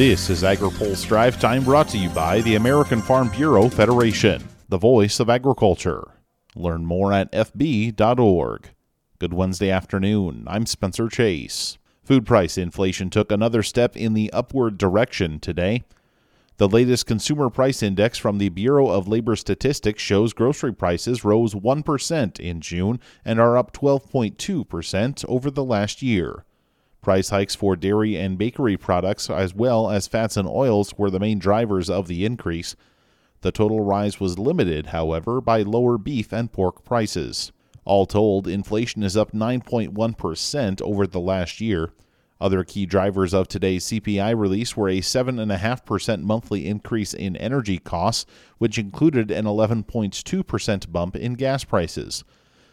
This 0.00 0.30
is 0.30 0.44
AgriPulse 0.44 1.06
Drive 1.06 1.38
Time 1.38 1.62
brought 1.62 1.88
to 1.88 1.98
you 1.98 2.08
by 2.08 2.40
the 2.40 2.54
American 2.54 3.02
Farm 3.02 3.28
Bureau 3.28 3.68
Federation, 3.68 4.42
the 4.70 4.78
voice 4.78 5.20
of 5.20 5.28
agriculture. 5.28 6.12
Learn 6.56 6.86
more 6.86 7.12
at 7.12 7.30
fb.org. 7.32 8.70
Good 9.18 9.34
Wednesday 9.34 9.70
afternoon. 9.70 10.44
I'm 10.46 10.64
Spencer 10.64 11.10
Chase. 11.10 11.76
Food 12.02 12.24
price 12.24 12.56
inflation 12.56 13.10
took 13.10 13.30
another 13.30 13.62
step 13.62 13.94
in 13.94 14.14
the 14.14 14.32
upward 14.32 14.78
direction 14.78 15.38
today. 15.38 15.84
The 16.56 16.66
latest 16.66 17.04
consumer 17.04 17.50
price 17.50 17.82
index 17.82 18.16
from 18.16 18.38
the 18.38 18.48
Bureau 18.48 18.88
of 18.88 19.06
Labor 19.06 19.36
Statistics 19.36 20.02
shows 20.02 20.32
grocery 20.32 20.72
prices 20.72 21.26
rose 21.26 21.52
1% 21.52 22.40
in 22.40 22.62
June 22.62 23.00
and 23.22 23.38
are 23.38 23.58
up 23.58 23.74
12.2% 23.74 25.26
over 25.28 25.50
the 25.50 25.64
last 25.64 26.00
year. 26.00 26.46
Price 27.02 27.30
hikes 27.30 27.54
for 27.54 27.76
dairy 27.76 28.16
and 28.16 28.36
bakery 28.36 28.76
products, 28.76 29.30
as 29.30 29.54
well 29.54 29.90
as 29.90 30.06
fats 30.06 30.36
and 30.36 30.46
oils, 30.46 30.94
were 30.98 31.10
the 31.10 31.18
main 31.18 31.38
drivers 31.38 31.88
of 31.88 32.08
the 32.08 32.24
increase. 32.24 32.76
The 33.40 33.52
total 33.52 33.80
rise 33.80 34.20
was 34.20 34.38
limited, 34.38 34.86
however, 34.86 35.40
by 35.40 35.62
lower 35.62 35.96
beef 35.96 36.32
and 36.32 36.52
pork 36.52 36.84
prices. 36.84 37.52
All 37.86 38.04
told, 38.04 38.46
inflation 38.46 39.02
is 39.02 39.16
up 39.16 39.32
9.1% 39.32 40.82
over 40.82 41.06
the 41.06 41.20
last 41.20 41.60
year. 41.60 41.92
Other 42.40 42.64
key 42.64 42.86
drivers 42.86 43.34
of 43.34 43.48
today's 43.48 43.84
CPI 43.86 44.38
release 44.38 44.76
were 44.76 44.88
a 44.88 45.00
7.5% 45.00 46.22
monthly 46.22 46.66
increase 46.66 47.12
in 47.12 47.36
energy 47.36 47.78
costs, 47.78 48.24
which 48.58 48.78
included 48.78 49.30
an 49.30 49.44
11.2% 49.44 50.92
bump 50.92 51.16
in 51.16 51.34
gas 51.34 51.64
prices. 51.64 52.24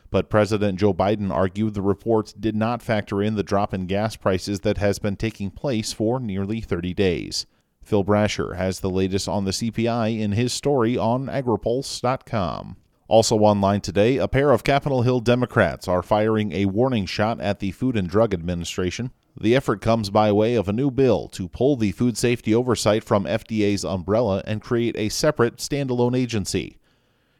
But 0.09 0.29
President 0.29 0.79
Joe 0.79 0.93
Biden 0.93 1.31
argued 1.31 1.73
the 1.73 1.81
reports 1.81 2.31
did 2.33 2.55
not 2.55 2.81
factor 2.81 3.21
in 3.21 3.35
the 3.35 3.43
drop 3.43 3.73
in 3.73 3.87
gas 3.87 4.15
prices 4.15 4.61
that 4.61 4.77
has 4.77 4.99
been 4.99 5.17
taking 5.17 5.51
place 5.51 5.91
for 5.91 6.19
nearly 6.19 6.61
30 6.61 6.93
days. 6.93 7.45
Phil 7.83 8.03
Brasher 8.03 8.55
has 8.57 8.79
the 8.79 8.89
latest 8.89 9.27
on 9.27 9.45
the 9.45 9.51
CPI 9.51 10.19
in 10.19 10.33
his 10.33 10.53
story 10.53 10.97
on 10.97 11.27
agripulse.com. 11.27 12.77
Also 13.07 13.37
online 13.37 13.79
today, 13.79 14.17
a 14.17 14.27
pair 14.27 14.51
of 14.51 14.65
Capitol 14.65 15.03
Hill 15.03 15.21
Democrats 15.21 15.87
are 15.87 16.03
firing 16.03 16.51
a 16.51 16.65
warning 16.65 17.05
shot 17.05 17.39
at 17.39 17.59
the 17.59 17.71
Food 17.71 17.95
and 17.95 18.09
Drug 18.09 18.33
Administration. 18.33 19.11
The 19.39 19.55
effort 19.55 19.79
comes 19.79 20.09
by 20.09 20.33
way 20.33 20.55
of 20.55 20.67
a 20.67 20.73
new 20.73 20.91
bill 20.91 21.29
to 21.29 21.47
pull 21.47 21.77
the 21.77 21.93
food 21.93 22.17
safety 22.17 22.53
oversight 22.53 23.05
from 23.05 23.23
FDA's 23.23 23.85
umbrella 23.85 24.41
and 24.45 24.61
create 24.61 24.97
a 24.97 25.07
separate 25.07 25.57
standalone 25.57 26.17
agency. 26.17 26.79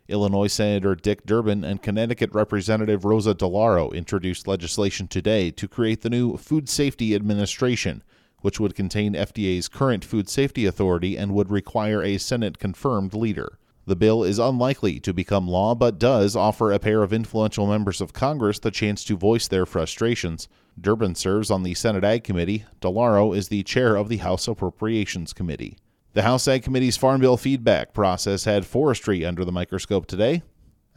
Illinois 0.09 0.47
Senator 0.47 0.95
Dick 0.95 1.25
Durbin 1.25 1.63
and 1.63 1.81
Connecticut 1.81 2.33
Representative 2.33 3.03
Rosa 3.03 3.35
DeLauro 3.35 3.93
introduced 3.93 4.47
legislation 4.47 5.07
today 5.07 5.51
to 5.51 5.67
create 5.67 6.01
the 6.01 6.09
new 6.09 6.37
Food 6.37 6.69
Safety 6.69 7.13
Administration, 7.13 8.03
which 8.41 8.59
would 8.59 8.75
contain 8.75 9.13
FDA's 9.13 9.67
current 9.67 10.05
Food 10.05 10.29
Safety 10.29 10.65
Authority 10.65 11.17
and 11.17 11.33
would 11.33 11.51
require 11.51 12.01
a 12.01 12.17
Senate 12.17 12.57
confirmed 12.57 13.13
leader. 13.13 13.57
The 13.85 13.95
bill 13.95 14.23
is 14.23 14.37
unlikely 14.37 14.99
to 15.01 15.13
become 15.13 15.47
law, 15.47 15.73
but 15.73 15.97
does 15.97 16.35
offer 16.35 16.71
a 16.71 16.79
pair 16.79 17.03
of 17.03 17.13
influential 17.13 17.67
members 17.67 18.01
of 18.01 18.11
Congress 18.11 18.59
the 18.59 18.69
chance 18.71 19.03
to 19.05 19.15
voice 19.15 19.47
their 19.47 19.65
frustrations. 19.65 20.49
Durbin 20.79 21.15
serves 21.15 21.49
on 21.49 21.63
the 21.63 21.73
Senate 21.73 22.03
Ag 22.03 22.23
Committee. 22.23 22.65
DeLauro 22.81 23.35
is 23.35 23.47
the 23.47 23.63
chair 23.63 23.95
of 23.95 24.09
the 24.09 24.17
House 24.17 24.47
Appropriations 24.47 25.31
Committee. 25.31 25.77
The 26.17 26.23
House 26.23 26.47
Ag 26.47 26.63
Committee's 26.63 26.97
Farm 26.97 27.21
Bill 27.21 27.37
feedback 27.37 27.93
process 27.93 28.45
had 28.45 28.65
forestry 28.65 29.23
under 29.23 29.45
the 29.45 29.51
microscope 29.51 30.07
today. 30.07 30.41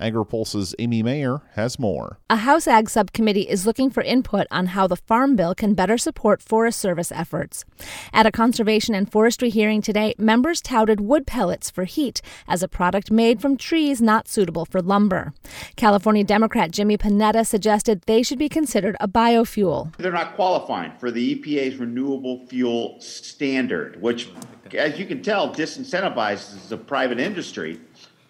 AgriPulse's 0.00 0.74
Amy 0.78 1.02
Mayer 1.02 1.42
has 1.56 1.78
more. 1.78 2.18
A 2.30 2.36
House 2.36 2.66
Ag 2.66 2.88
subcommittee 2.88 3.42
is 3.42 3.66
looking 3.66 3.90
for 3.90 4.02
input 4.02 4.46
on 4.50 4.68
how 4.68 4.86
the 4.86 4.96
Farm 4.96 5.36
Bill 5.36 5.54
can 5.54 5.74
better 5.74 5.98
support 5.98 6.40
Forest 6.40 6.80
Service 6.80 7.12
efforts. 7.12 7.66
At 8.14 8.24
a 8.24 8.32
conservation 8.32 8.94
and 8.94 9.12
forestry 9.12 9.50
hearing 9.50 9.82
today, 9.82 10.14
members 10.16 10.62
touted 10.62 11.00
wood 11.00 11.26
pellets 11.26 11.70
for 11.70 11.84
heat 11.84 12.22
as 12.48 12.62
a 12.62 12.68
product 12.68 13.10
made 13.10 13.42
from 13.42 13.58
trees 13.58 14.00
not 14.00 14.26
suitable 14.26 14.64
for 14.64 14.80
lumber. 14.80 15.34
California 15.76 16.24
Democrat 16.24 16.70
Jimmy 16.70 16.96
Panetta 16.96 17.46
suggested 17.46 18.00
they 18.06 18.22
should 18.22 18.38
be 18.38 18.48
considered 18.48 18.96
a 19.00 19.06
biofuel. 19.06 19.94
They're 19.98 20.12
not 20.12 20.34
qualifying 20.34 20.92
for 20.98 21.10
the 21.10 21.36
EPA's 21.36 21.76
renewable 21.76 22.46
fuel 22.46 22.98
standard, 23.00 24.00
which, 24.00 24.30
as 24.74 24.98
you 24.98 25.06
can 25.06 25.22
tell, 25.22 25.52
disincentivizes 25.52 26.68
the 26.68 26.76
private 26.76 27.20
industry 27.20 27.80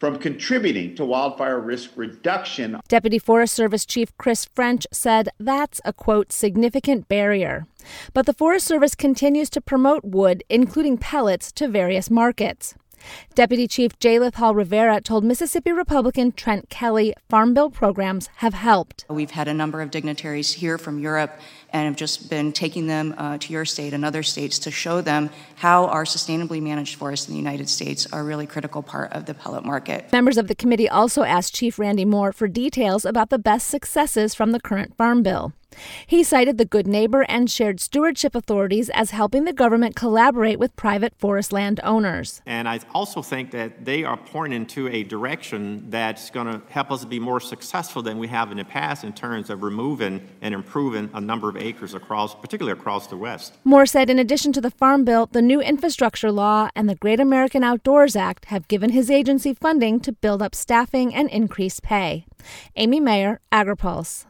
from 0.01 0.19
contributing 0.19 0.95
to 0.95 1.05
wildfire 1.05 1.61
risk 1.61 1.91
reduction. 1.95 2.81
Deputy 2.89 3.19
Forest 3.19 3.53
Service 3.53 3.85
Chief 3.85 4.17
Chris 4.17 4.47
French 4.47 4.87
said 4.91 5.29
that's 5.39 5.81
a 5.85 5.93
quote 5.93 6.33
significant 6.33 7.07
barrier. 7.07 7.67
But 8.15 8.25
the 8.25 8.33
Forest 8.33 8.67
Service 8.67 8.95
continues 8.95 9.51
to 9.51 9.61
promote 9.61 10.03
wood, 10.03 10.43
including 10.49 10.97
pellets, 10.97 11.53
to 11.53 11.69
various 11.69 12.11
markets. 12.11 12.75
Deputy 13.35 13.67
Chief 13.67 13.99
J. 13.99 14.19
Hall 14.31 14.55
Rivera 14.55 15.01
told 15.01 15.25
Mississippi 15.25 15.73
Republican 15.73 16.33
Trent 16.33 16.69
Kelly 16.69 17.15
Farm 17.29 17.55
Bill 17.55 17.71
programs 17.71 18.29
have 18.37 18.55
helped. 18.55 19.05
We've 19.09 19.31
had 19.31 19.49
a 19.49 19.55
number 19.55 19.81
of 19.81 19.91
dignitaries 19.91 20.53
here 20.53 20.79
from 20.79 20.99
Europe 20.99 21.41
and 21.73 21.87
have 21.87 21.97
just 21.97 22.29
been 22.29 22.53
taking 22.53 22.87
them 22.87 23.15
uh, 23.17 23.39
to 23.39 23.53
your 23.53 23.65
state 23.65 23.93
and 23.93 24.05
other 24.05 24.23
states 24.23 24.59
to 24.61 24.71
show 24.71 25.01
them 25.01 25.31
how 25.57 25.87
our 25.87 26.05
sustainably 26.05 26.61
managed 26.61 26.97
forests 26.97 27.29
in 27.29 27.35
the 27.35 27.39
United 27.39 27.69
States 27.69 28.07
are 28.13 28.21
a 28.21 28.25
really 28.25 28.47
critical 28.47 28.83
part 28.83 29.13
of 29.13 29.27
the 29.27 29.35
pellet 29.35 29.65
market. 29.65 30.11
Members 30.13 30.37
of 30.37 30.49
the 30.49 30.55
committee 30.55 30.89
also 30.89 31.23
asked 31.23 31.55
Chief 31.55 31.79
Randy 31.79 32.05
Moore 32.05 32.33
for 32.33 32.49
details 32.49 33.05
about 33.05 33.31
the 33.31 33.39
best 33.39 33.69
successes 33.69 34.35
from 34.35 34.53
the 34.53 34.61
current 34.61 34.97
Farm 34.97 35.23
Bill. 35.23 35.53
He 36.07 36.23
cited 36.23 36.59
the 36.59 36.65
Good 36.65 36.87
Neighbor 36.87 37.23
and 37.29 37.51
Shared 37.51 37.81
Stewardship 37.81 38.35
authorities 38.35 38.91
as 38.91 39.11
helping 39.11 39.45
the 39.45 39.53
government 39.53 39.97
collaborate 39.97 40.59
with 40.59 40.77
private 40.77 41.15
forest 41.19 41.53
land 41.53 41.81
owners. 41.83 42.43
And 42.47 42.69
I 42.69 42.81
also 42.93 43.23
think 43.23 43.51
that 43.53 43.85
they 43.85 44.05
are 44.05 44.17
pointing 44.17 44.67
to 44.67 44.89
a 44.89 45.03
direction 45.05 45.89
that's 45.91 46.31
going 46.31 46.47
to 46.47 46.63
help 46.69 46.91
us 46.91 47.05
be 47.05 47.19
more 47.19 47.41
successful 47.41 48.03
than 48.03 48.19
we 48.19 48.29
have 48.29 48.51
in 48.51 48.59
the 48.59 48.65
past 48.65 49.05
in 49.05 49.13
terms 49.13 49.51
of 49.51 49.63
removing 49.63 50.29
and 50.41 50.55
improving 50.55 51.11
a 51.15 51.21
number 51.21 51.49
of 51.49 51.57
acres 51.57 51.95
across, 51.95 52.35
particularly 52.35 52.79
across 52.79 53.07
the 53.07 53.17
West. 53.17 53.55
Moore 53.65 53.87
said 53.87 54.11
in 54.11 54.19
addition 54.19 54.53
to 54.53 54.61
the 54.61 54.71
Farm 54.71 55.05
Bill, 55.05 55.27
the 55.27 55.43
new 55.43 55.61
infrastructure 55.61 56.33
law 56.33 56.69
and 56.75 56.89
the 56.89 56.95
Great 56.95 57.21
American 57.21 57.65
Outdoors 57.65 58.17
Act 58.17 58.47
have 58.47 58.69
given 58.69 58.91
his 58.91 59.11
agency 59.11 59.55
funding 59.55 60.01
to 60.01 60.13
build 60.13 60.43
up 60.43 60.55
staffing 60.55 61.15
and 61.15 61.29
increase 61.31 61.81
pay. 61.81 62.27
Amy 62.77 63.01
Mayer, 63.01 63.41
AgriPulse. 63.53 64.27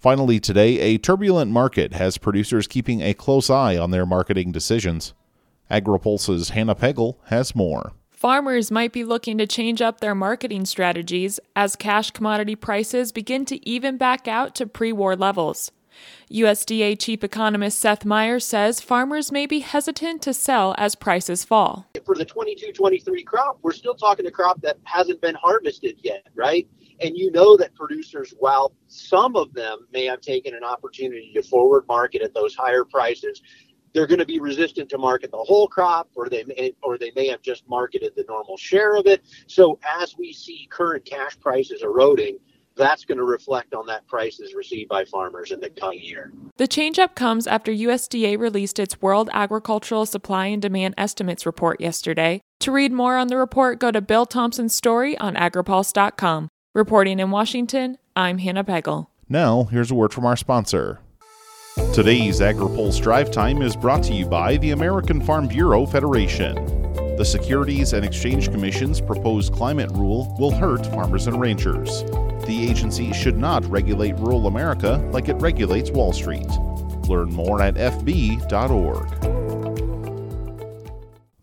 Finally, 0.00 0.40
today, 0.40 0.78
a 0.78 0.96
turbulent 0.96 1.50
market 1.50 1.92
has 1.92 2.16
producers 2.16 2.66
keeping 2.66 3.02
a 3.02 3.12
close 3.12 3.50
eye 3.50 3.76
on 3.76 3.90
their 3.90 4.06
marketing 4.06 4.50
decisions. 4.50 5.12
AgriPulse's 5.70 6.50
Hannah 6.50 6.74
Pagel 6.74 7.16
has 7.26 7.54
more. 7.54 7.92
Farmers 8.10 8.70
might 8.70 8.94
be 8.94 9.04
looking 9.04 9.36
to 9.36 9.46
change 9.46 9.82
up 9.82 10.00
their 10.00 10.14
marketing 10.14 10.64
strategies 10.64 11.38
as 11.54 11.76
cash 11.76 12.12
commodity 12.12 12.56
prices 12.56 13.12
begin 13.12 13.44
to 13.44 13.68
even 13.68 13.98
back 13.98 14.26
out 14.26 14.54
to 14.54 14.66
pre 14.66 14.90
war 14.90 15.14
levels. 15.14 15.70
USDA 16.30 16.98
Chief 16.98 17.24
Economist 17.24 17.78
Seth 17.78 18.04
Meyer 18.04 18.40
says 18.40 18.80
farmers 18.80 19.32
may 19.32 19.46
be 19.46 19.60
hesitant 19.60 20.22
to 20.22 20.32
sell 20.32 20.74
as 20.78 20.94
prices 20.94 21.44
fall. 21.44 21.86
For 22.04 22.14
the 22.14 22.24
22 22.24 22.72
23 22.72 23.22
crop, 23.24 23.58
we're 23.62 23.72
still 23.72 23.94
talking 23.94 24.26
a 24.26 24.30
crop 24.30 24.60
that 24.62 24.78
hasn't 24.84 25.20
been 25.20 25.34
harvested 25.34 25.98
yet, 26.02 26.26
right? 26.34 26.68
And 27.00 27.16
you 27.16 27.30
know 27.30 27.56
that 27.56 27.74
producers, 27.74 28.34
while 28.38 28.72
some 28.88 29.36
of 29.36 29.52
them 29.54 29.86
may 29.92 30.04
have 30.04 30.20
taken 30.20 30.54
an 30.54 30.64
opportunity 30.64 31.32
to 31.34 31.42
forward 31.42 31.84
market 31.88 32.22
at 32.22 32.34
those 32.34 32.54
higher 32.54 32.84
prices, 32.84 33.42
they're 33.92 34.06
going 34.06 34.18
to 34.18 34.26
be 34.26 34.40
resistant 34.40 34.88
to 34.90 34.98
market 34.98 35.30
the 35.30 35.38
whole 35.38 35.66
crop, 35.66 36.08
or 36.14 36.28
they 36.28 36.44
may, 36.44 36.74
or 36.82 36.98
they 36.98 37.12
may 37.16 37.26
have 37.28 37.42
just 37.42 37.68
marketed 37.68 38.12
the 38.16 38.24
normal 38.28 38.56
share 38.56 38.96
of 38.96 39.06
it. 39.06 39.22
So 39.46 39.78
as 40.00 40.16
we 40.16 40.32
see 40.32 40.68
current 40.70 41.04
cash 41.04 41.38
prices 41.40 41.82
eroding, 41.82 42.38
that's 42.80 43.04
going 43.04 43.18
to 43.18 43.24
reflect 43.24 43.74
on 43.74 43.86
that 43.86 44.06
prices 44.06 44.54
received 44.54 44.88
by 44.88 45.04
farmers 45.04 45.52
in 45.52 45.60
the 45.60 45.70
coming 45.70 46.00
year. 46.02 46.32
The 46.56 46.66
changeup 46.66 47.14
comes 47.14 47.46
after 47.46 47.70
USDA 47.70 48.38
released 48.38 48.78
its 48.78 49.00
World 49.00 49.30
Agricultural 49.32 50.06
Supply 50.06 50.46
and 50.46 50.62
Demand 50.62 50.94
Estimates 50.98 51.46
report 51.46 51.80
yesterday. 51.80 52.40
To 52.60 52.72
read 52.72 52.92
more 52.92 53.16
on 53.16 53.28
the 53.28 53.36
report, 53.36 53.78
go 53.78 53.90
to 53.90 54.00
Bill 54.00 54.26
Tomson's 54.26 54.74
story 54.74 55.16
on 55.18 55.34
agripulse.com. 55.34 56.48
Reporting 56.74 57.20
in 57.20 57.30
Washington, 57.30 57.98
I'm 58.16 58.38
Hannah 58.38 58.64
Pagel. 58.64 59.08
Now, 59.28 59.64
here's 59.64 59.90
a 59.90 59.94
word 59.94 60.12
from 60.12 60.26
our 60.26 60.36
sponsor. 60.36 61.00
Today's 61.92 62.40
AgriPulse 62.40 63.00
Drive 63.00 63.30
Time 63.30 63.62
is 63.62 63.76
brought 63.76 64.02
to 64.04 64.12
you 64.12 64.26
by 64.26 64.56
the 64.58 64.72
American 64.72 65.20
Farm 65.20 65.48
Bureau 65.48 65.86
Federation. 65.86 66.54
The 67.16 67.24
Securities 67.24 67.92
and 67.92 68.04
Exchange 68.04 68.50
Commission's 68.50 69.00
proposed 69.00 69.52
climate 69.52 69.90
rule 69.92 70.34
will 70.38 70.50
hurt 70.50 70.86
farmers 70.86 71.26
and 71.26 71.40
ranchers. 71.40 72.02
The 72.46 72.68
agency 72.68 73.12
should 73.12 73.36
not 73.36 73.64
regulate 73.66 74.16
rural 74.18 74.46
America 74.46 74.96
like 75.12 75.28
it 75.28 75.34
regulates 75.34 75.90
Wall 75.90 76.12
Street. 76.12 76.48
Learn 77.08 77.32
more 77.32 77.60
at 77.62 77.74
fb.org. 77.74 79.08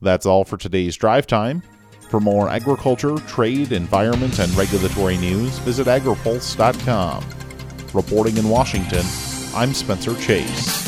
That's 0.02 0.26
all 0.26 0.46
for 0.46 0.58
today's 0.58 0.96
Drive 0.96 1.28
Time. 1.28 1.64
For 2.10 2.20
more 2.20 2.48
agriculture, 2.50 3.18
trade, 3.28 3.72
environment, 3.74 4.40
and 4.40 4.54
regulatory 4.56 5.18
news, 5.18 5.58
visit 5.60 5.88
agripulse.com. 5.88 7.26
Reporting 7.94 8.38
in 8.38 8.48
Washington, 8.50 9.06
I'm 9.54 9.74
Spencer 9.74 10.16
Chase. 10.16 10.87